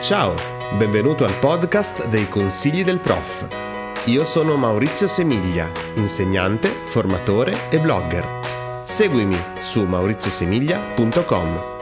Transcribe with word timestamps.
Ciao, 0.00 0.34
benvenuto 0.76 1.24
al 1.24 1.38
podcast 1.38 2.06
dei 2.08 2.28
consigli 2.28 2.84
del 2.84 3.00
prof. 3.00 3.48
Io 4.06 4.24
sono 4.24 4.56
Maurizio 4.56 5.08
Semiglia, 5.08 5.72
insegnante, 5.96 6.68
formatore 6.68 7.70
e 7.70 7.80
blogger. 7.80 8.82
Seguimi 8.84 9.36
su 9.58 9.82
mauriziosemiglia.com. 9.84 11.74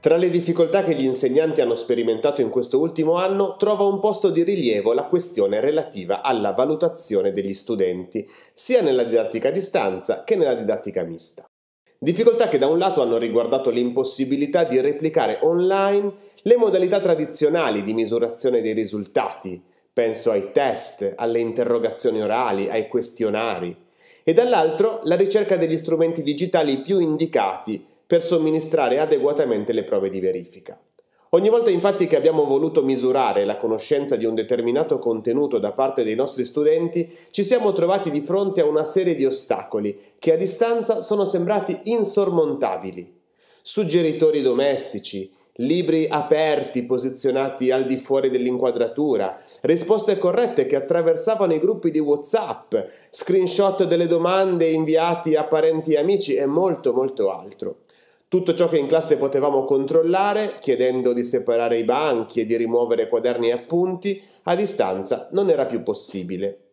Tra 0.00 0.16
le 0.16 0.30
difficoltà 0.30 0.82
che 0.82 0.94
gli 0.94 1.04
insegnanti 1.04 1.60
hanno 1.60 1.74
sperimentato 1.74 2.40
in 2.40 2.48
questo 2.48 2.80
ultimo 2.80 3.16
anno 3.16 3.56
trova 3.56 3.84
un 3.84 4.00
posto 4.00 4.30
di 4.30 4.42
rilievo 4.42 4.94
la 4.94 5.04
questione 5.04 5.60
relativa 5.60 6.22
alla 6.22 6.52
valutazione 6.52 7.32
degli 7.32 7.54
studenti, 7.54 8.26
sia 8.54 8.80
nella 8.80 9.04
didattica 9.04 9.48
a 9.48 9.52
distanza 9.52 10.24
che 10.24 10.36
nella 10.36 10.54
didattica 10.54 11.02
mista. 11.02 11.49
Difficoltà 12.02 12.48
che 12.48 12.56
da 12.56 12.66
un 12.66 12.78
lato 12.78 13.02
hanno 13.02 13.18
riguardato 13.18 13.68
l'impossibilità 13.68 14.64
di 14.64 14.80
replicare 14.80 15.38
online 15.42 16.10
le 16.44 16.56
modalità 16.56 16.98
tradizionali 16.98 17.82
di 17.82 17.92
misurazione 17.92 18.62
dei 18.62 18.72
risultati, 18.72 19.62
penso 19.92 20.30
ai 20.30 20.50
test, 20.50 21.12
alle 21.14 21.40
interrogazioni 21.40 22.22
orali, 22.22 22.70
ai 22.70 22.88
questionari, 22.88 23.76
e 24.24 24.32
dall'altro 24.32 25.00
la 25.02 25.14
ricerca 25.14 25.58
degli 25.58 25.76
strumenti 25.76 26.22
digitali 26.22 26.78
più 26.78 27.00
indicati 27.00 27.84
per 28.06 28.22
somministrare 28.22 28.98
adeguatamente 28.98 29.74
le 29.74 29.84
prove 29.84 30.08
di 30.08 30.20
verifica. 30.20 30.80
Ogni 31.32 31.48
volta 31.48 31.70
infatti 31.70 32.08
che 32.08 32.16
abbiamo 32.16 32.44
voluto 32.44 32.82
misurare 32.82 33.44
la 33.44 33.56
conoscenza 33.56 34.16
di 34.16 34.24
un 34.24 34.34
determinato 34.34 34.98
contenuto 34.98 35.58
da 35.58 35.70
parte 35.70 36.02
dei 36.02 36.16
nostri 36.16 36.44
studenti, 36.44 37.08
ci 37.30 37.44
siamo 37.44 37.72
trovati 37.72 38.10
di 38.10 38.20
fronte 38.20 38.62
a 38.62 38.66
una 38.66 38.84
serie 38.84 39.14
di 39.14 39.24
ostacoli 39.24 39.96
che 40.18 40.32
a 40.32 40.36
distanza 40.36 41.02
sono 41.02 41.24
sembrati 41.24 41.82
insormontabili. 41.84 43.14
Suggeritori 43.62 44.42
domestici, 44.42 45.32
libri 45.58 46.08
aperti 46.08 46.84
posizionati 46.84 47.70
al 47.70 47.86
di 47.86 47.96
fuori 47.96 48.28
dell'inquadratura, 48.28 49.40
risposte 49.60 50.18
corrette 50.18 50.66
che 50.66 50.74
attraversavano 50.74 51.54
i 51.54 51.60
gruppi 51.60 51.92
di 51.92 52.00
WhatsApp, 52.00 52.74
screenshot 53.10 53.84
delle 53.84 54.08
domande 54.08 54.68
inviati 54.68 55.36
a 55.36 55.44
parenti 55.44 55.92
e 55.92 55.98
amici 55.98 56.34
e 56.34 56.46
molto 56.46 56.92
molto 56.92 57.30
altro. 57.30 57.76
Tutto 58.30 58.54
ciò 58.54 58.68
che 58.68 58.78
in 58.78 58.86
classe 58.86 59.16
potevamo 59.16 59.64
controllare, 59.64 60.54
chiedendo 60.60 61.12
di 61.12 61.24
separare 61.24 61.78
i 61.78 61.82
banchi 61.82 62.38
e 62.38 62.46
di 62.46 62.56
rimuovere 62.56 63.08
quaderni 63.08 63.48
e 63.48 63.52
appunti, 63.52 64.22
a 64.44 64.54
distanza 64.54 65.28
non 65.32 65.50
era 65.50 65.66
più 65.66 65.82
possibile. 65.82 66.68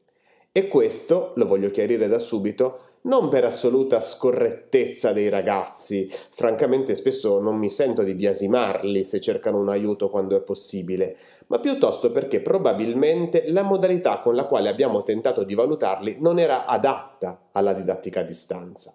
E 0.52 0.68
questo, 0.68 1.32
lo 1.34 1.48
voglio 1.48 1.72
chiarire 1.72 2.08
da 2.08 2.20
subito, 2.20 2.82
non 3.08 3.30
per 3.30 3.44
assoluta 3.44 4.00
scorrettezza 4.00 5.14
dei 5.14 5.30
ragazzi, 5.30 6.08
francamente 6.30 6.94
spesso 6.94 7.40
non 7.40 7.58
mi 7.58 7.72
sento 7.72 8.04
di 8.04 8.14
biasimarli 8.14 9.04
se 9.04 9.20
cercano 9.20 9.60
un 9.60 9.70
aiuto 9.70 10.10
quando 10.10 10.38
è 10.38 10.42
possibile, 10.42 11.18
ma 11.48 11.58
piuttosto 11.58 12.12
perché 12.12 12.40
probabilmente 12.40 13.46
la 13.48 13.64
modalità 13.64 14.20
con 14.20 14.36
la 14.36 14.46
quale 14.46 14.70
abbiamo 14.70 15.02
tentato 15.02 15.44
di 15.44 15.56
valutarli 15.56 16.18
non 16.20 16.38
era 16.38 16.68
adatta 16.68 17.48
alla 17.52 17.74
didattica 17.74 18.20
a 18.20 18.24
distanza. 18.24 18.94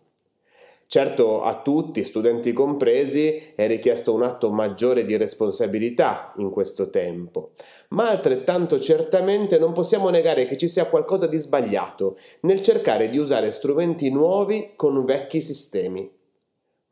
Certo 0.93 1.43
a 1.43 1.62
tutti, 1.62 2.05
studenti 2.05 2.53
compresi, 2.53 3.55
è 3.55 3.67
richiesto 3.67 4.12
un 4.12 4.23
atto 4.23 4.51
maggiore 4.51 5.07
di 5.07 5.17
responsabilità 5.17 6.35
in 6.37 6.51
questo 6.51 6.91
tempo, 6.91 7.53
ma 7.89 8.11
altrettanto 8.11 8.79
certamente 8.79 9.59
non 9.59 9.73
possiamo 9.73 10.11
negare 10.11 10.45
che 10.45 10.59
ci 10.59 10.69
sia 10.69 10.85
qualcosa 10.85 11.27
di 11.27 11.39
sbagliato 11.39 12.19
nel 12.41 12.61
cercare 12.61 13.09
di 13.09 13.17
usare 13.17 13.53
strumenti 13.53 14.11
nuovi 14.11 14.73
con 14.77 15.03
vecchi 15.07 15.41
sistemi. 15.41 16.11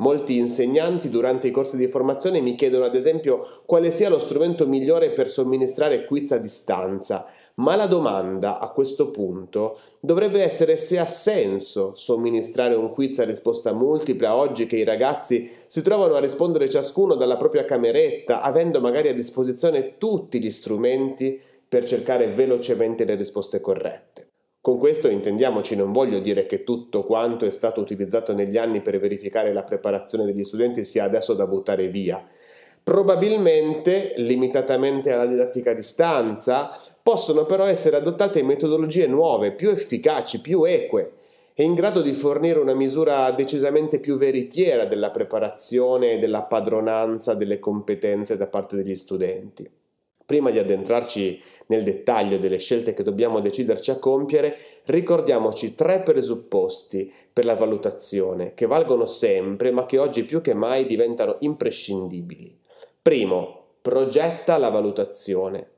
Molti 0.00 0.38
insegnanti 0.38 1.10
durante 1.10 1.48
i 1.48 1.50
corsi 1.50 1.76
di 1.76 1.86
formazione 1.86 2.40
mi 2.40 2.54
chiedono 2.54 2.86
ad 2.86 2.94
esempio 2.94 3.46
quale 3.66 3.90
sia 3.90 4.08
lo 4.08 4.18
strumento 4.18 4.66
migliore 4.66 5.10
per 5.10 5.28
somministrare 5.28 6.06
quiz 6.06 6.32
a 6.32 6.38
distanza, 6.38 7.26
ma 7.56 7.76
la 7.76 7.84
domanda 7.84 8.58
a 8.58 8.70
questo 8.70 9.10
punto 9.10 9.78
dovrebbe 10.00 10.42
essere 10.42 10.78
se 10.78 10.98
ha 10.98 11.04
senso 11.04 11.92
somministrare 11.94 12.74
un 12.74 12.90
quiz 12.90 13.18
a 13.18 13.24
risposta 13.24 13.74
multipla 13.74 14.34
oggi 14.34 14.64
che 14.64 14.76
i 14.76 14.84
ragazzi 14.84 15.50
si 15.66 15.82
trovano 15.82 16.14
a 16.14 16.20
rispondere 16.20 16.70
ciascuno 16.70 17.14
dalla 17.14 17.36
propria 17.36 17.66
cameretta, 17.66 18.40
avendo 18.40 18.80
magari 18.80 19.08
a 19.08 19.14
disposizione 19.14 19.98
tutti 19.98 20.40
gli 20.40 20.50
strumenti 20.50 21.38
per 21.68 21.84
cercare 21.84 22.28
velocemente 22.28 23.04
le 23.04 23.16
risposte 23.16 23.60
corrette. 23.60 24.29
Con 24.70 24.78
questo 24.78 25.08
intendiamoci, 25.08 25.74
non 25.74 25.90
voglio 25.90 26.20
dire 26.20 26.46
che 26.46 26.62
tutto 26.62 27.02
quanto 27.02 27.44
è 27.44 27.50
stato 27.50 27.80
utilizzato 27.80 28.32
negli 28.32 28.56
anni 28.56 28.82
per 28.82 29.00
verificare 29.00 29.52
la 29.52 29.64
preparazione 29.64 30.24
degli 30.24 30.44
studenti 30.44 30.84
sia 30.84 31.02
adesso 31.02 31.34
da 31.34 31.48
buttare 31.48 31.88
via. 31.88 32.24
Probabilmente, 32.80 34.12
limitatamente 34.18 35.10
alla 35.10 35.26
didattica 35.26 35.72
a 35.72 35.74
distanza, 35.74 36.70
possono 37.02 37.46
però 37.46 37.64
essere 37.64 37.96
adottate 37.96 38.44
metodologie 38.44 39.08
nuove, 39.08 39.50
più 39.50 39.70
efficaci, 39.70 40.40
più 40.40 40.62
eque 40.62 41.14
e 41.54 41.64
in 41.64 41.74
grado 41.74 42.00
di 42.00 42.12
fornire 42.12 42.60
una 42.60 42.74
misura 42.74 43.28
decisamente 43.32 43.98
più 43.98 44.18
veritiera 44.18 44.84
della 44.84 45.10
preparazione 45.10 46.12
e 46.12 46.18
della 46.20 46.42
padronanza 46.42 47.34
delle 47.34 47.58
competenze 47.58 48.36
da 48.36 48.46
parte 48.46 48.76
degli 48.76 48.94
studenti. 48.94 49.68
Prima 50.30 50.50
di 50.50 50.60
addentrarci 50.60 51.42
nel 51.66 51.82
dettaglio 51.82 52.38
delle 52.38 52.58
scelte 52.58 52.94
che 52.94 53.02
dobbiamo 53.02 53.40
deciderci 53.40 53.90
a 53.90 53.98
compiere, 53.98 54.58
ricordiamoci 54.84 55.74
tre 55.74 56.02
presupposti 56.02 57.12
per 57.32 57.44
la 57.44 57.56
valutazione 57.56 58.54
che 58.54 58.66
valgono 58.66 59.06
sempre 59.06 59.72
ma 59.72 59.86
che 59.86 59.98
oggi 59.98 60.22
più 60.22 60.40
che 60.40 60.54
mai 60.54 60.86
diventano 60.86 61.38
imprescindibili. 61.40 62.56
Primo, 63.02 63.70
progetta 63.82 64.56
la 64.56 64.68
valutazione. 64.68 65.70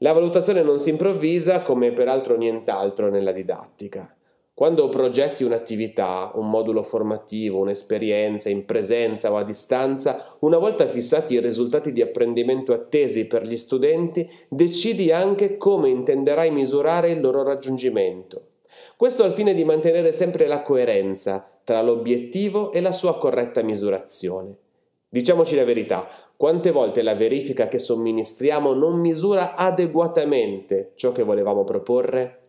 La 0.00 0.12
valutazione 0.12 0.60
non 0.60 0.78
si 0.78 0.90
improvvisa 0.90 1.62
come 1.62 1.90
peraltro 1.92 2.36
nient'altro 2.36 3.08
nella 3.08 3.32
didattica. 3.32 4.17
Quando 4.58 4.88
progetti 4.88 5.44
un'attività, 5.44 6.32
un 6.34 6.50
modulo 6.50 6.82
formativo, 6.82 7.60
un'esperienza 7.60 8.48
in 8.48 8.64
presenza 8.64 9.30
o 9.30 9.36
a 9.36 9.44
distanza, 9.44 10.36
una 10.40 10.58
volta 10.58 10.88
fissati 10.88 11.34
i 11.34 11.40
risultati 11.40 11.92
di 11.92 12.02
apprendimento 12.02 12.72
attesi 12.72 13.28
per 13.28 13.44
gli 13.44 13.56
studenti, 13.56 14.28
decidi 14.48 15.12
anche 15.12 15.56
come 15.58 15.90
intenderai 15.90 16.50
misurare 16.50 17.10
il 17.10 17.20
loro 17.20 17.44
raggiungimento. 17.44 18.46
Questo 18.96 19.22
al 19.22 19.32
fine 19.32 19.54
di 19.54 19.62
mantenere 19.62 20.10
sempre 20.10 20.48
la 20.48 20.62
coerenza 20.62 21.48
tra 21.62 21.80
l'obiettivo 21.80 22.72
e 22.72 22.80
la 22.80 22.90
sua 22.90 23.16
corretta 23.16 23.62
misurazione. 23.62 24.56
Diciamoci 25.08 25.54
la 25.54 25.64
verità, 25.64 26.08
quante 26.36 26.72
volte 26.72 27.02
la 27.02 27.14
verifica 27.14 27.68
che 27.68 27.78
somministriamo 27.78 28.74
non 28.74 28.98
misura 28.98 29.54
adeguatamente 29.54 30.90
ciò 30.96 31.12
che 31.12 31.22
volevamo 31.22 31.62
proporre? 31.62 32.40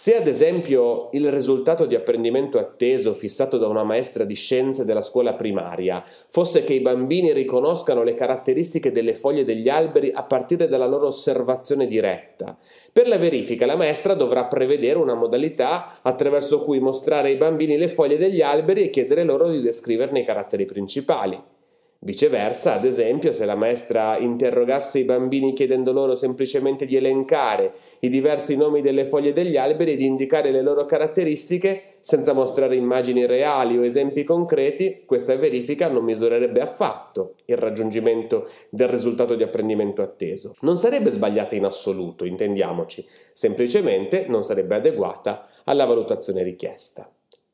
Se 0.00 0.14
ad 0.14 0.28
esempio 0.28 1.08
il 1.10 1.28
risultato 1.28 1.84
di 1.84 1.96
apprendimento 1.96 2.56
atteso 2.56 3.14
fissato 3.14 3.58
da 3.58 3.66
una 3.66 3.82
maestra 3.82 4.22
di 4.22 4.36
scienze 4.36 4.84
della 4.84 5.02
scuola 5.02 5.34
primaria 5.34 6.04
fosse 6.28 6.62
che 6.62 6.72
i 6.74 6.80
bambini 6.80 7.32
riconoscano 7.32 8.04
le 8.04 8.14
caratteristiche 8.14 8.92
delle 8.92 9.16
foglie 9.16 9.44
degli 9.44 9.68
alberi 9.68 10.12
a 10.14 10.22
partire 10.22 10.68
dalla 10.68 10.86
loro 10.86 11.08
osservazione 11.08 11.88
diretta, 11.88 12.56
per 12.92 13.08
la 13.08 13.18
verifica 13.18 13.66
la 13.66 13.74
maestra 13.74 14.14
dovrà 14.14 14.44
prevedere 14.44 15.00
una 15.00 15.14
modalità 15.14 15.98
attraverso 16.00 16.62
cui 16.62 16.78
mostrare 16.78 17.30
ai 17.30 17.36
bambini 17.36 17.76
le 17.76 17.88
foglie 17.88 18.18
degli 18.18 18.40
alberi 18.40 18.84
e 18.84 18.90
chiedere 18.90 19.24
loro 19.24 19.50
di 19.50 19.60
descriverne 19.60 20.20
i 20.20 20.24
caratteri 20.24 20.64
principali. 20.64 21.57
Viceversa, 22.00 22.74
ad 22.74 22.84
esempio, 22.84 23.32
se 23.32 23.44
la 23.44 23.56
maestra 23.56 24.18
interrogasse 24.18 25.00
i 25.00 25.04
bambini 25.04 25.52
chiedendo 25.52 25.90
loro 25.90 26.14
semplicemente 26.14 26.86
di 26.86 26.94
elencare 26.94 27.72
i 28.00 28.08
diversi 28.08 28.56
nomi 28.56 28.82
delle 28.82 29.04
foglie 29.04 29.32
degli 29.32 29.56
alberi 29.56 29.92
e 29.92 29.96
di 29.96 30.06
indicare 30.06 30.52
le 30.52 30.62
loro 30.62 30.84
caratteristiche 30.84 31.96
senza 31.98 32.32
mostrare 32.32 32.76
immagini 32.76 33.26
reali 33.26 33.76
o 33.76 33.84
esempi 33.84 34.22
concreti, 34.22 35.02
questa 35.06 35.34
verifica 35.34 35.88
non 35.88 36.04
misurerebbe 36.04 36.60
affatto 36.60 37.34
il 37.46 37.56
raggiungimento 37.56 38.48
del 38.70 38.88
risultato 38.88 39.34
di 39.34 39.42
apprendimento 39.42 40.00
atteso. 40.00 40.54
Non 40.60 40.76
sarebbe 40.76 41.10
sbagliata 41.10 41.56
in 41.56 41.64
assoluto, 41.64 42.24
intendiamoci, 42.24 43.04
semplicemente 43.32 44.26
non 44.28 44.44
sarebbe 44.44 44.76
adeguata 44.76 45.48
alla 45.64 45.84
valutazione 45.84 46.44
richiesta. 46.44 47.10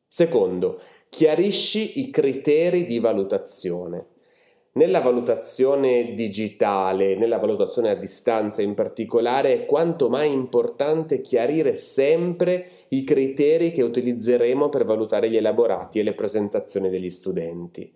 Secondo, 0.06 0.80
chiarisci 1.08 2.00
i 2.00 2.10
criteri 2.10 2.84
di 2.84 2.98
valutazione. 2.98 4.12
Nella 4.76 4.98
valutazione 4.98 6.14
digitale, 6.14 7.14
nella 7.14 7.38
valutazione 7.38 7.90
a 7.90 7.94
distanza 7.94 8.60
in 8.60 8.74
particolare, 8.74 9.52
è 9.52 9.66
quanto 9.66 10.08
mai 10.08 10.32
importante 10.32 11.20
chiarire 11.20 11.76
sempre 11.76 12.66
i 12.88 13.04
criteri 13.04 13.70
che 13.70 13.82
utilizzeremo 13.82 14.68
per 14.70 14.84
valutare 14.84 15.30
gli 15.30 15.36
elaborati 15.36 16.00
e 16.00 16.02
le 16.02 16.14
presentazioni 16.14 16.90
degli 16.90 17.10
studenti. 17.10 17.88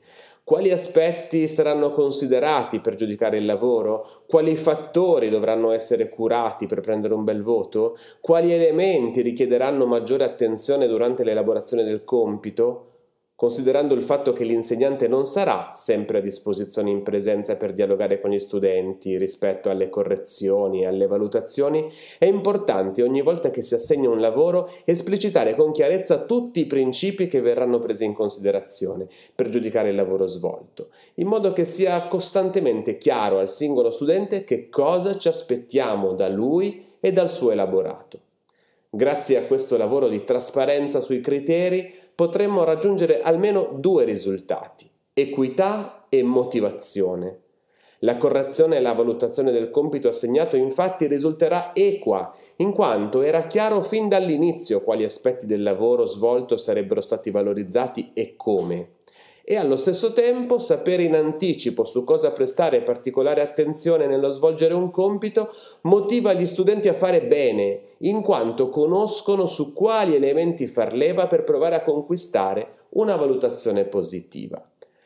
Quali 0.45 0.71
aspetti 0.71 1.49
saranno 1.49 1.91
considerati 1.91 2.79
per 2.79 2.95
giudicare 2.95 3.39
il 3.39 3.45
lavoro? 3.45 4.07
Quali 4.29 4.55
fattori 4.55 5.31
dovranno 5.31 5.73
essere 5.73 6.09
curati 6.09 6.67
per 6.67 6.79
prendere 6.79 7.13
un 7.13 7.25
bel 7.25 7.43
voto? 7.43 7.99
Quali 8.21 8.53
elementi 8.53 9.21
richiederanno 9.21 9.85
maggiore 9.85 10.23
attenzione 10.23 10.87
durante 10.87 11.25
l'elaborazione 11.25 11.83
del 11.83 12.05
compito? 12.05 12.98
Considerando 13.39 13.95
il 13.95 14.03
fatto 14.03 14.33
che 14.33 14.43
l'insegnante 14.43 15.07
non 15.07 15.25
sarà 15.25 15.71
sempre 15.73 16.19
a 16.19 16.21
disposizione 16.21 16.91
in 16.91 17.05
presenza 17.05 17.57
per 17.57 17.73
dialogare 17.73 18.21
con 18.21 18.33
gli 18.33 18.39
studenti 18.41 19.17
rispetto 19.17 19.71
alle 19.71 19.89
correzioni 19.89 20.83
e 20.83 20.87
alle 20.87 21.07
valutazioni, 21.07 21.89
è 22.19 22.25
importante 22.25 23.01
ogni 23.01 23.23
volta 23.23 23.51
che 23.51 23.63
si 23.63 23.75
assegna 23.75 24.11
un 24.11 24.19
lavoro 24.19 24.69
esplicitare 24.85 25.55
con 25.55 25.71
chiarezza 25.71 26.25
tutti 26.25 26.59
i 26.59 26.67
principi 26.67 27.29
che 27.29 27.41
verranno 27.41 27.79
presi 27.79 28.05
in 28.05 28.13
considerazione 28.13 29.07
per 29.33 29.51
giudicare 29.51 29.91
il 29.91 29.95
lavoro 29.95 30.27
svolto, 30.27 30.89
in 31.15 31.29
modo 31.29 31.53
che 31.53 31.65
sia 31.65 32.09
costantemente 32.09 32.97
chiaro 32.97 33.39
al 33.39 33.49
singolo 33.49 33.93
studente 33.93 34.43
che 34.43 34.69
cosa 34.69 35.17
ci 35.17 35.29
aspettiamo 35.29 36.13
da 36.15 36.27
lui 36.27 36.87
e 36.99 37.13
dal 37.13 37.31
suo 37.31 37.53
elaborato. 37.53 38.27
Grazie 38.91 39.37
a 39.37 39.43
questo 39.43 39.77
lavoro 39.77 40.09
di 40.09 40.25
trasparenza 40.25 41.01
sui 41.01 41.21
criteri 41.21 41.93
potremmo 42.15 42.65
raggiungere 42.65 43.21
almeno 43.21 43.69
due 43.75 44.05
risultati, 44.05 44.91
equità 45.13 46.07
e 46.09 46.23
motivazione. 46.23 47.41
La 47.99 48.17
correzione 48.17 48.79
e 48.79 48.81
la 48.81 48.95
valutazione 48.95 49.53
del 49.53 49.69
compito 49.69 50.09
assegnato 50.09 50.57
infatti 50.57 51.07
risulterà 51.07 51.75
equa, 51.75 52.35
in 52.57 52.73
quanto 52.73 53.21
era 53.21 53.47
chiaro 53.47 53.83
fin 53.83 54.09
dall'inizio 54.09 54.83
quali 54.83 55.05
aspetti 55.05 55.45
del 55.45 55.63
lavoro 55.63 56.07
svolto 56.07 56.57
sarebbero 56.57 57.03
stati 57.03 57.31
valorizzati 57.31 58.13
e 58.15 58.37
come 58.37 58.93
e 59.51 59.57
allo 59.57 59.79
stesso 59.79 60.13
tempo 60.13 60.59
sapere 60.59 61.05
in 61.05 61.15
anticipo 61.15 61.85
su 61.85 62.05
cosa 62.05 62.33
prestare 62.33 62.83
particolare 62.83 63.41
attenzione 63.41 64.07
nello 64.07 64.31
svolgere 64.31 64.75
un 64.75 64.91
compito 64.91 65.51
motiva 65.85 66.35
gli 66.35 66.45
studenti 66.45 66.87
a 66.87 66.93
fare 66.93 67.23
bene, 67.23 67.81
in 68.01 68.21
quanto 68.21 68.69
conoscono 68.69 69.47
su 69.47 69.73
quali 69.73 70.15
elementi 70.15 70.67
far 70.67 70.93
leva 70.93 71.29
per 71.29 71.45
provare 71.45 71.77
a 71.77 71.83
conquistare 71.83 72.73
una 72.91 73.17
valutazione 73.17 73.87
positiva. 73.87 74.63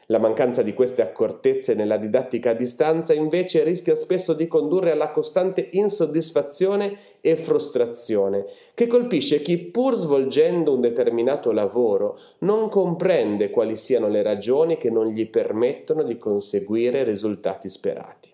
La 0.06 0.18
mancanza 0.18 0.62
di 0.62 0.74
queste 0.74 1.02
accortezze 1.02 1.74
nella 1.74 1.96
didattica 1.96 2.50
a 2.50 2.54
distanza 2.54 3.14
invece 3.14 3.62
rischia 3.62 3.94
spesso 3.94 4.32
di 4.32 4.48
condurre 4.48 4.90
alla 4.90 5.12
costante 5.12 5.68
insoddisfazione 5.70 6.98
e 7.24 7.36
frustrazione, 7.36 8.44
che 8.74 8.88
colpisce 8.88 9.40
chi 9.40 9.56
pur 9.56 9.94
svolgendo 9.94 10.74
un 10.74 10.80
determinato 10.80 11.52
lavoro 11.52 12.18
non 12.38 12.68
comprende 12.68 13.48
quali 13.48 13.76
siano 13.76 14.08
le 14.08 14.22
ragioni 14.22 14.76
che 14.76 14.90
non 14.90 15.06
gli 15.06 15.30
permettono 15.30 16.02
di 16.02 16.18
conseguire 16.18 17.04
risultati 17.04 17.68
sperati. 17.68 18.28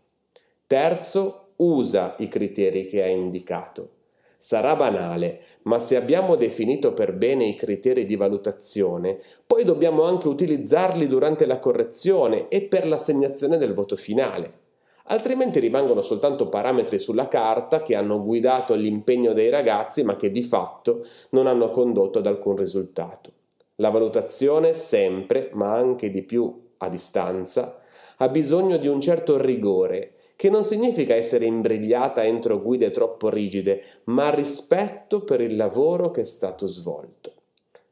Terzo, 0.66 1.50
usa 1.56 2.14
i 2.18 2.28
criteri 2.28 2.86
che 2.86 3.02
hai 3.02 3.12
indicato. 3.12 3.90
Sarà 4.38 4.74
banale, 4.74 5.40
ma 5.62 5.78
se 5.78 5.96
abbiamo 5.96 6.36
definito 6.36 6.94
per 6.94 7.12
bene 7.12 7.46
i 7.46 7.56
criteri 7.56 8.06
di 8.06 8.16
valutazione, 8.16 9.18
poi 9.46 9.64
dobbiamo 9.64 10.04
anche 10.04 10.28
utilizzarli 10.28 11.06
durante 11.06 11.44
la 11.44 11.58
correzione 11.58 12.48
e 12.48 12.62
per 12.62 12.86
l'assegnazione 12.86 13.58
del 13.58 13.74
voto 13.74 13.96
finale. 13.96 14.66
Altrimenti 15.10 15.58
rimangono 15.58 16.02
soltanto 16.02 16.48
parametri 16.48 16.98
sulla 16.98 17.28
carta 17.28 17.82
che 17.82 17.94
hanno 17.94 18.22
guidato 18.22 18.74
l'impegno 18.74 19.32
dei 19.32 19.48
ragazzi 19.48 20.02
ma 20.02 20.16
che 20.16 20.30
di 20.30 20.42
fatto 20.42 21.04
non 21.30 21.46
hanno 21.46 21.70
condotto 21.70 22.18
ad 22.18 22.26
alcun 22.26 22.56
risultato. 22.56 23.32
La 23.76 23.90
valutazione 23.90 24.74
sempre, 24.74 25.50
ma 25.54 25.72
anche 25.72 26.10
di 26.10 26.22
più 26.22 26.72
a 26.78 26.88
distanza, 26.88 27.80
ha 28.18 28.28
bisogno 28.28 28.76
di 28.76 28.88
un 28.88 29.00
certo 29.00 29.38
rigore 29.38 30.14
che 30.36 30.50
non 30.50 30.62
significa 30.62 31.14
essere 31.14 31.46
imbrigliata 31.46 32.24
entro 32.24 32.60
guide 32.60 32.90
troppo 32.90 33.28
rigide, 33.28 33.82
ma 34.04 34.28
rispetto 34.30 35.22
per 35.22 35.40
il 35.40 35.56
lavoro 35.56 36.10
che 36.10 36.20
è 36.20 36.24
stato 36.24 36.66
svolto. 36.66 37.32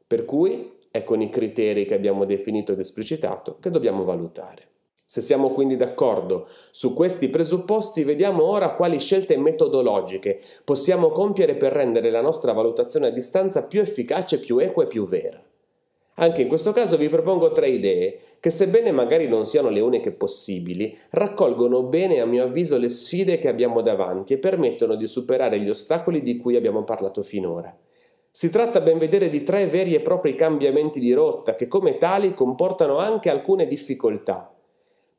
Per 0.05 0.23
cui 0.23 0.73
è 0.91 1.03
con 1.03 1.21
i 1.21 1.29
criteri 1.29 1.85
che 1.85 1.95
abbiamo 1.95 2.25
definito 2.25 2.73
ed 2.73 2.79
esplicitato 2.79 3.57
che 3.59 3.71
dobbiamo 3.71 4.03
valutare. 4.03 4.67
Se 5.09 5.21
siamo 5.21 5.51
quindi 5.51 5.77
d'accordo 5.77 6.49
su 6.69 6.93
questi 6.93 7.29
presupposti, 7.29 8.03
vediamo 8.03 8.43
ora 8.43 8.73
quali 8.73 8.99
scelte 8.99 9.37
metodologiche 9.37 10.41
possiamo 10.65 11.11
compiere 11.11 11.55
per 11.55 11.71
rendere 11.71 12.09
la 12.09 12.19
nostra 12.19 12.51
valutazione 12.51 13.07
a 13.07 13.11
distanza 13.11 13.63
più 13.63 13.79
efficace, 13.79 14.37
più 14.41 14.57
equa 14.57 14.83
e 14.83 14.87
più 14.87 15.07
vera. 15.07 15.41
Anche 16.15 16.41
in 16.41 16.49
questo 16.49 16.73
caso 16.73 16.97
vi 16.97 17.07
propongo 17.07 17.53
tre 17.53 17.69
idee 17.69 18.19
che 18.41 18.49
sebbene 18.49 18.91
magari 18.91 19.29
non 19.29 19.45
siano 19.45 19.69
le 19.69 19.79
uniche 19.79 20.11
possibili, 20.11 20.97
raccolgono 21.11 21.83
bene 21.83 22.19
a 22.19 22.25
mio 22.25 22.43
avviso 22.43 22.77
le 22.77 22.89
sfide 22.89 23.39
che 23.39 23.47
abbiamo 23.47 23.79
davanti 23.79 24.33
e 24.33 24.39
permettono 24.39 24.95
di 24.95 25.07
superare 25.07 25.57
gli 25.61 25.69
ostacoli 25.69 26.21
di 26.21 26.35
cui 26.35 26.57
abbiamo 26.57 26.83
parlato 26.83 27.23
finora. 27.23 27.73
Si 28.29 28.49
tratta 28.49 28.81
ben 28.81 28.97
vedere 28.97 29.29
di 29.29 29.43
tre 29.43 29.67
veri 29.67 29.95
e 29.95 30.01
propri 30.01 30.35
cambiamenti 30.35 30.99
di 30.99 31.13
rotta 31.13 31.55
che 31.55 31.69
come 31.69 31.97
tali 31.97 32.33
comportano 32.33 32.97
anche 32.97 33.29
alcune 33.29 33.67
difficoltà. 33.67 34.51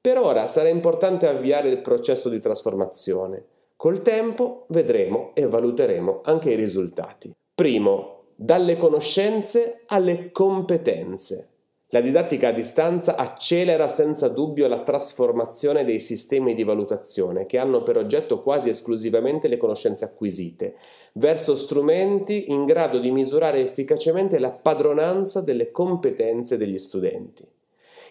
Per 0.09 0.19
ora 0.19 0.47
sarà 0.47 0.71
importante 0.71 1.27
avviare 1.27 1.69
il 1.69 1.83
processo 1.83 2.31
di 2.31 2.41
trasformazione. 2.41 3.45
Col 3.77 4.01
tempo 4.01 4.65
vedremo 4.69 5.33
e 5.35 5.47
valuteremo 5.47 6.23
anche 6.25 6.51
i 6.51 6.57
risultati. 6.57 7.31
Primo, 7.55 8.23
dalle 8.35 8.79
conoscenze 8.79 9.83
alle 9.85 10.31
competenze. 10.33 11.51
La 11.89 12.01
didattica 12.01 12.49
a 12.49 12.53
distanza 12.53 13.17
accelera 13.17 13.87
senza 13.89 14.29
dubbio 14.29 14.67
la 14.67 14.81
trasformazione 14.81 15.85
dei 15.85 16.01
sistemi 16.01 16.55
di 16.55 16.65
valutazione 16.65 17.45
che 17.45 17.59
hanno 17.59 17.83
per 17.83 17.99
oggetto 17.99 18.43
quasi 18.43 18.71
esclusivamente 18.71 19.47
le 19.47 19.59
conoscenze 19.59 20.07
acquisite, 20.07 20.77
verso 21.13 21.55
strumenti 21.55 22.51
in 22.51 22.65
grado 22.65 22.99
di 22.99 23.11
misurare 23.11 23.61
efficacemente 23.61 24.39
la 24.39 24.53
padronanza 24.53 25.43
delle 25.43 25.71
competenze 25.71 26.57
degli 26.57 26.79
studenti. 26.79 27.57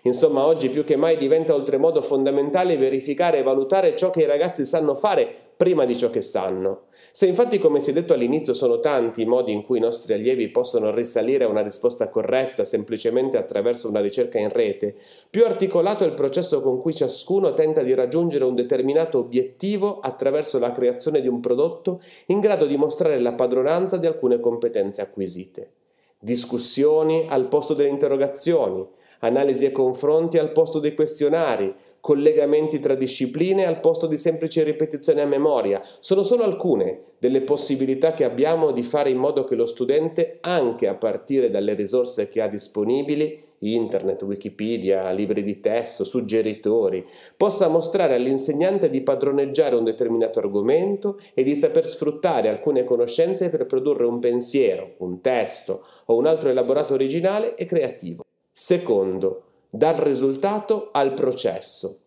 Insomma, 0.07 0.45
oggi 0.45 0.69
più 0.69 0.85
che 0.85 0.95
mai 0.95 1.17
diventa 1.17 1.53
oltremodo 1.53 2.01
fondamentale 2.01 2.77
verificare 2.77 3.39
e 3.39 3.43
valutare 3.43 3.95
ciò 3.95 4.09
che 4.09 4.21
i 4.21 4.25
ragazzi 4.25 4.65
sanno 4.65 4.95
fare 4.95 5.27
prima 5.57 5.85
di 5.85 5.97
ciò 5.97 6.09
che 6.09 6.21
sanno. 6.21 6.83
Se 7.11 7.25
infatti, 7.25 7.57
come 7.57 7.79
si 7.79 7.89
è 7.89 7.93
detto 7.93 8.13
all'inizio, 8.13 8.53
sono 8.53 8.79
tanti 8.79 9.23
i 9.23 9.25
modi 9.25 9.51
in 9.51 9.63
cui 9.63 9.79
i 9.79 9.81
nostri 9.81 10.13
allievi 10.13 10.49
possono 10.49 10.93
risalire 10.93 11.43
a 11.43 11.49
una 11.49 11.63
risposta 11.63 12.09
corretta 12.09 12.63
semplicemente 12.63 13.37
attraverso 13.37 13.89
una 13.89 13.99
ricerca 13.99 14.37
in 14.37 14.49
rete, 14.49 14.95
più 15.29 15.43
articolato 15.43 16.03
è 16.03 16.07
il 16.07 16.13
processo 16.13 16.61
con 16.61 16.79
cui 16.79 16.95
ciascuno 16.95 17.53
tenta 17.53 17.81
di 17.81 17.93
raggiungere 17.93 18.45
un 18.45 18.55
determinato 18.55 19.17
obiettivo 19.17 19.99
attraverso 19.99 20.59
la 20.59 20.71
creazione 20.71 21.19
di 21.19 21.27
un 21.27 21.39
prodotto 21.39 22.01
in 22.27 22.39
grado 22.39 22.65
di 22.65 22.77
mostrare 22.77 23.19
la 23.19 23.33
padronanza 23.33 23.97
di 23.97 24.05
alcune 24.05 24.39
competenze 24.39 25.01
acquisite. 25.01 25.71
Discussioni 26.19 27.25
al 27.27 27.47
posto 27.47 27.73
delle 27.73 27.89
interrogazioni, 27.89 28.85
analisi 29.19 29.65
e 29.65 29.71
confronti 29.71 30.37
al 30.37 30.51
posto 30.51 30.79
dei 30.79 30.93
questionari, 30.93 31.73
collegamenti 31.99 32.79
tra 32.79 32.95
discipline 32.95 33.65
al 33.65 33.79
posto 33.79 34.07
di 34.07 34.17
semplici 34.17 34.63
ripetizioni 34.63 35.21
a 35.21 35.25
memoria. 35.25 35.81
Sono 35.99 36.23
solo 36.23 36.43
alcune 36.43 37.01
delle 37.19 37.41
possibilità 37.41 38.13
che 38.13 38.23
abbiamo 38.23 38.71
di 38.71 38.83
fare 38.83 39.09
in 39.09 39.17
modo 39.17 39.43
che 39.43 39.55
lo 39.55 39.65
studente, 39.65 40.37
anche 40.41 40.87
a 40.87 40.95
partire 40.95 41.49
dalle 41.49 41.73
risorse 41.73 42.29
che 42.29 42.41
ha 42.41 42.47
disponibili, 42.47 43.43
internet, 43.59 44.21
Wikipedia, 44.21 45.09
libri 45.11 45.41
di 45.41 45.59
testo, 45.59 46.03
suggeritori, 46.03 47.05
possa 47.35 47.67
mostrare 47.67 48.15
all'insegnante 48.15 48.89
di 48.89 49.01
padroneggiare 49.01 49.75
un 49.75 49.83
determinato 49.83 50.39
argomento 50.39 51.19
e 51.33 51.43
di 51.43 51.55
saper 51.55 51.85
sfruttare 51.85 52.49
alcune 52.49 52.83
conoscenze 52.83 53.49
per 53.49 53.65
produrre 53.65 54.05
un 54.05 54.19
pensiero, 54.19 54.93
un 54.99 55.21
testo 55.21 55.83
o 56.05 56.15
un 56.15 56.27
altro 56.27 56.49
elaborato 56.49 56.93
originale 56.93 57.55
e 57.55 57.65
creativo. 57.65 58.26
Secondo, 58.59 59.43
dal 59.69 59.93
risultato 59.97 60.89
al 60.91 61.13
processo. 61.13 61.99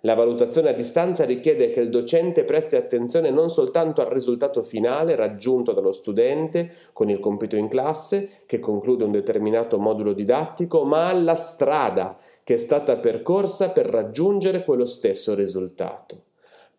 La 0.00 0.14
valutazione 0.14 0.70
a 0.70 0.72
distanza 0.72 1.26
richiede 1.26 1.70
che 1.72 1.80
il 1.80 1.90
docente 1.90 2.44
presti 2.44 2.74
attenzione 2.74 3.28
non 3.28 3.50
soltanto 3.50 4.00
al 4.00 4.06
risultato 4.06 4.62
finale 4.62 5.14
raggiunto 5.14 5.74
dallo 5.74 5.92
studente 5.92 6.72
con 6.94 7.10
il 7.10 7.20
compito 7.20 7.56
in 7.56 7.68
classe 7.68 8.44
che 8.46 8.60
conclude 8.60 9.04
un 9.04 9.12
determinato 9.12 9.78
modulo 9.78 10.14
didattico, 10.14 10.84
ma 10.84 11.10
alla 11.10 11.36
strada 11.36 12.16
che 12.42 12.54
è 12.54 12.56
stata 12.56 12.96
percorsa 12.96 13.68
per 13.68 13.84
raggiungere 13.84 14.64
quello 14.64 14.86
stesso 14.86 15.34
risultato 15.34 16.28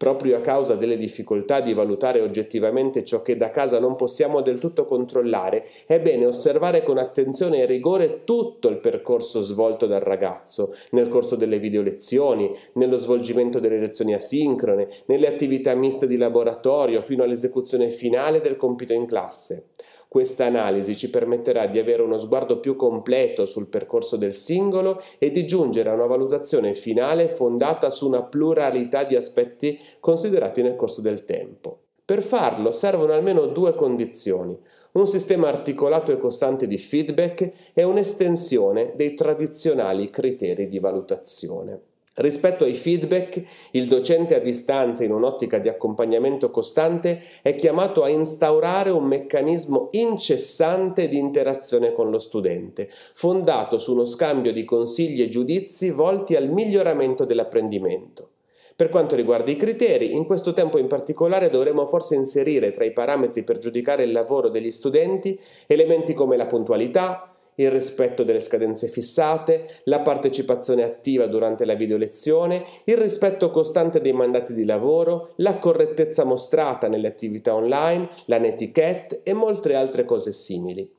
proprio 0.01 0.35
a 0.35 0.41
causa 0.41 0.73
delle 0.73 0.97
difficoltà 0.97 1.61
di 1.61 1.75
valutare 1.75 2.21
oggettivamente 2.21 3.03
ciò 3.03 3.21
che 3.21 3.37
da 3.37 3.51
casa 3.51 3.79
non 3.79 3.95
possiamo 3.95 4.41
del 4.41 4.59
tutto 4.59 4.85
controllare, 4.85 5.67
è 5.85 5.99
bene 5.99 6.25
osservare 6.25 6.81
con 6.81 6.97
attenzione 6.97 7.59
e 7.59 7.67
rigore 7.67 8.23
tutto 8.23 8.67
il 8.69 8.79
percorso 8.79 9.43
svolto 9.43 9.85
dal 9.85 9.99
ragazzo, 9.99 10.73
nel 10.89 11.07
corso 11.07 11.35
delle 11.35 11.59
video 11.59 11.83
lezioni, 11.83 12.51
nello 12.73 12.97
svolgimento 12.97 13.59
delle 13.59 13.77
lezioni 13.77 14.15
asincrone, 14.15 14.87
nelle 15.05 15.27
attività 15.27 15.75
miste 15.75 16.07
di 16.07 16.17
laboratorio, 16.17 17.03
fino 17.03 17.21
all'esecuzione 17.21 17.91
finale 17.91 18.41
del 18.41 18.57
compito 18.57 18.93
in 18.93 19.05
classe. 19.05 19.67
Questa 20.11 20.43
analisi 20.43 20.97
ci 20.97 21.09
permetterà 21.09 21.67
di 21.67 21.79
avere 21.79 22.01
uno 22.01 22.17
sguardo 22.17 22.59
più 22.59 22.75
completo 22.75 23.45
sul 23.45 23.69
percorso 23.69 24.17
del 24.17 24.33
singolo 24.33 25.01
e 25.17 25.31
di 25.31 25.45
giungere 25.45 25.89
a 25.89 25.93
una 25.93 26.05
valutazione 26.05 26.73
finale 26.73 27.29
fondata 27.29 27.89
su 27.89 28.07
una 28.07 28.21
pluralità 28.21 29.05
di 29.05 29.15
aspetti 29.15 29.79
considerati 30.01 30.61
nel 30.61 30.75
corso 30.75 30.99
del 30.99 31.23
tempo. 31.23 31.83
Per 32.03 32.21
farlo 32.21 32.73
servono 32.73 33.13
almeno 33.13 33.45
due 33.45 33.73
condizioni. 33.73 34.59
Un 34.91 35.07
sistema 35.07 35.47
articolato 35.47 36.11
e 36.11 36.17
costante 36.17 36.67
di 36.67 36.77
feedback 36.77 37.71
è 37.71 37.83
un'estensione 37.83 38.91
dei 38.97 39.13
tradizionali 39.13 40.09
criteri 40.09 40.67
di 40.67 40.79
valutazione. 40.79 41.90
Rispetto 42.13 42.65
ai 42.65 42.73
feedback, 42.73 43.41
il 43.71 43.87
docente 43.87 44.35
a 44.35 44.39
distanza 44.39 45.05
in 45.05 45.13
un'ottica 45.13 45.59
di 45.59 45.69
accompagnamento 45.69 46.51
costante 46.51 47.23
è 47.41 47.55
chiamato 47.55 48.03
a 48.03 48.09
instaurare 48.09 48.89
un 48.89 49.05
meccanismo 49.05 49.87
incessante 49.91 51.07
di 51.07 51.17
interazione 51.17 51.93
con 51.93 52.09
lo 52.09 52.19
studente, 52.19 52.89
fondato 53.13 53.77
su 53.77 53.93
uno 53.93 54.03
scambio 54.03 54.51
di 54.51 54.65
consigli 54.65 55.21
e 55.21 55.29
giudizi 55.29 55.89
volti 55.89 56.35
al 56.35 56.49
miglioramento 56.49 57.23
dell'apprendimento. 57.23 58.31
Per 58.75 58.89
quanto 58.89 59.15
riguarda 59.15 59.49
i 59.49 59.55
criteri, 59.55 60.13
in 60.13 60.25
questo 60.25 60.51
tempo 60.51 60.77
in 60.77 60.87
particolare 60.87 61.49
dovremo 61.49 61.85
forse 61.85 62.15
inserire 62.15 62.73
tra 62.73 62.83
i 62.83 62.91
parametri 62.91 63.43
per 63.43 63.57
giudicare 63.57 64.03
il 64.03 64.11
lavoro 64.11 64.49
degli 64.49 64.71
studenti 64.71 65.39
elementi 65.65 66.13
come 66.13 66.35
la 66.35 66.47
puntualità, 66.47 67.30
il 67.55 67.69
rispetto 67.69 68.23
delle 68.23 68.39
scadenze 68.39 68.87
fissate, 68.87 69.81
la 69.85 69.99
partecipazione 69.99 70.83
attiva 70.83 71.27
durante 71.27 71.65
la 71.65 71.75
videolezione, 71.75 72.65
il 72.85 72.97
rispetto 72.97 73.51
costante 73.51 74.01
dei 74.01 74.13
mandati 74.13 74.53
di 74.53 74.65
lavoro, 74.65 75.33
la 75.37 75.57
correttezza 75.57 76.23
mostrata 76.23 76.87
nelle 76.87 77.07
attività 77.07 77.53
online, 77.53 78.09
la 78.25 78.39
netiquette 78.39 79.21
e 79.23 79.33
molte 79.33 79.75
altre 79.75 80.05
cose 80.05 80.31
simili. 80.31 80.89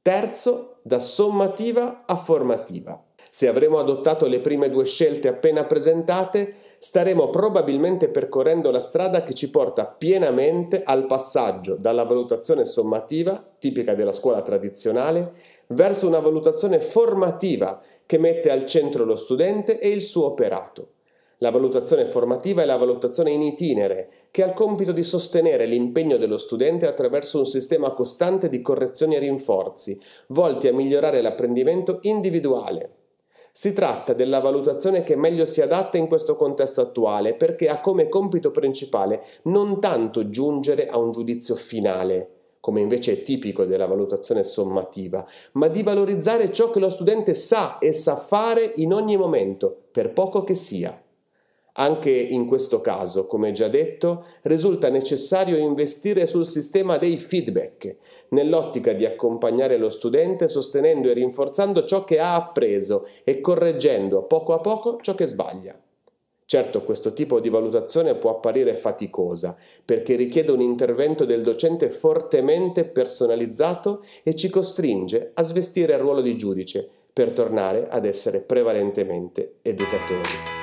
Terzo, 0.00 0.78
da 0.82 1.00
sommativa 1.00 2.04
a 2.06 2.16
formativa. 2.16 3.03
Se 3.34 3.48
avremo 3.48 3.80
adottato 3.80 4.28
le 4.28 4.38
prime 4.38 4.70
due 4.70 4.84
scelte 4.84 5.26
appena 5.26 5.64
presentate, 5.64 6.54
staremo 6.78 7.30
probabilmente 7.30 8.08
percorrendo 8.08 8.70
la 8.70 8.78
strada 8.78 9.24
che 9.24 9.34
ci 9.34 9.50
porta 9.50 9.86
pienamente 9.86 10.84
al 10.84 11.06
passaggio 11.06 11.74
dalla 11.74 12.04
valutazione 12.04 12.64
sommativa, 12.64 13.44
tipica 13.58 13.94
della 13.94 14.12
scuola 14.12 14.40
tradizionale, 14.42 15.32
verso 15.70 16.06
una 16.06 16.20
valutazione 16.20 16.78
formativa 16.78 17.82
che 18.06 18.18
mette 18.18 18.52
al 18.52 18.66
centro 18.66 19.04
lo 19.04 19.16
studente 19.16 19.80
e 19.80 19.88
il 19.88 20.02
suo 20.02 20.26
operato. 20.26 20.90
La 21.38 21.50
valutazione 21.50 22.06
formativa 22.06 22.62
è 22.62 22.66
la 22.66 22.76
valutazione 22.76 23.32
in 23.32 23.42
itinere, 23.42 24.10
che 24.30 24.44
ha 24.44 24.46
il 24.46 24.52
compito 24.52 24.92
di 24.92 25.02
sostenere 25.02 25.66
l'impegno 25.66 26.18
dello 26.18 26.38
studente 26.38 26.86
attraverso 26.86 27.40
un 27.40 27.46
sistema 27.46 27.90
costante 27.94 28.48
di 28.48 28.62
correzioni 28.62 29.16
e 29.16 29.18
rinforzi, 29.18 30.00
volti 30.28 30.68
a 30.68 30.72
migliorare 30.72 31.20
l'apprendimento 31.20 31.98
individuale. 32.02 33.02
Si 33.56 33.72
tratta 33.72 34.14
della 34.14 34.40
valutazione 34.40 35.04
che 35.04 35.14
meglio 35.14 35.44
si 35.44 35.60
adatta 35.60 35.96
in 35.96 36.08
questo 36.08 36.34
contesto 36.34 36.80
attuale 36.80 37.34
perché 37.34 37.68
ha 37.68 37.78
come 37.78 38.08
compito 38.08 38.50
principale 38.50 39.22
non 39.42 39.78
tanto 39.78 40.28
giungere 40.28 40.88
a 40.88 40.98
un 40.98 41.12
giudizio 41.12 41.54
finale, 41.54 42.30
come 42.58 42.80
invece 42.80 43.12
è 43.12 43.22
tipico 43.22 43.64
della 43.64 43.86
valutazione 43.86 44.42
sommativa, 44.42 45.24
ma 45.52 45.68
di 45.68 45.84
valorizzare 45.84 46.52
ciò 46.52 46.72
che 46.72 46.80
lo 46.80 46.90
studente 46.90 47.32
sa 47.34 47.78
e 47.78 47.92
sa 47.92 48.16
fare 48.16 48.72
in 48.78 48.92
ogni 48.92 49.16
momento, 49.16 49.84
per 49.92 50.12
poco 50.12 50.42
che 50.42 50.56
sia. 50.56 51.03
Anche 51.76 52.10
in 52.10 52.46
questo 52.46 52.80
caso, 52.80 53.26
come 53.26 53.50
già 53.50 53.66
detto, 53.66 54.26
risulta 54.42 54.90
necessario 54.90 55.56
investire 55.56 56.24
sul 56.26 56.46
sistema 56.46 56.98
dei 56.98 57.18
feedback, 57.18 57.96
nell'ottica 58.28 58.92
di 58.92 59.04
accompagnare 59.04 59.76
lo 59.76 59.90
studente 59.90 60.46
sostenendo 60.46 61.08
e 61.10 61.14
rinforzando 61.14 61.84
ciò 61.84 62.04
che 62.04 62.20
ha 62.20 62.36
appreso 62.36 63.08
e 63.24 63.40
correggendo 63.40 64.22
poco 64.22 64.52
a 64.52 64.60
poco 64.60 64.98
ciò 65.00 65.16
che 65.16 65.26
sbaglia. 65.26 65.76
Certo, 66.46 66.84
questo 66.84 67.12
tipo 67.12 67.40
di 67.40 67.48
valutazione 67.48 68.14
può 68.14 68.30
apparire 68.30 68.76
faticosa, 68.76 69.56
perché 69.84 70.14
richiede 70.14 70.52
un 70.52 70.60
intervento 70.60 71.24
del 71.24 71.42
docente 71.42 71.90
fortemente 71.90 72.84
personalizzato 72.84 74.04
e 74.22 74.36
ci 74.36 74.48
costringe 74.48 75.32
a 75.34 75.42
svestire 75.42 75.94
il 75.94 76.00
ruolo 76.00 76.20
di 76.20 76.36
giudice 76.36 76.88
per 77.12 77.30
tornare 77.30 77.88
ad 77.88 78.04
essere 78.04 78.42
prevalentemente 78.42 79.56
educatori. 79.62 80.53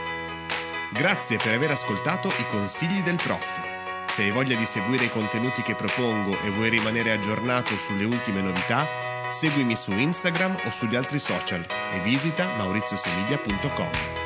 Grazie 0.94 1.38
per 1.38 1.54
aver 1.54 1.72
ascoltato 1.72 2.28
i 2.28 2.46
consigli 2.48 3.02
del 3.02 3.16
prof. 3.16 4.06
Se 4.08 4.24
hai 4.24 4.32
voglia 4.32 4.58
di 4.58 4.66
seguire 4.66 5.06
i 5.06 5.10
contenuti 5.10 5.62
che 5.62 5.74
propongo 5.74 6.38
e 6.42 6.50
vuoi 6.50 6.70
rimanere 6.70 7.12
aggiornato 7.12 7.78
sulle 7.78 8.04
ultime 8.04 8.42
novità, 8.42 8.86
seguimi 9.30 9.76
su 9.76 9.94
Instagram 9.94 10.58
o 10.66 10.70
sugli 10.70 10.96
altri 10.96 11.20
social 11.20 11.66
e 11.94 12.00
visita 12.02 12.56
mauriziosemiglia.com. 12.58 14.21